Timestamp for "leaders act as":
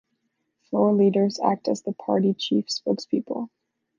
0.95-1.83